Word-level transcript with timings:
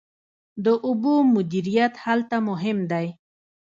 د 0.65 0.67
اوبو 0.87 1.13
مدیریت 1.35 1.93
هلته 2.05 2.35
مهم 2.49 2.77
دی. 2.91 3.07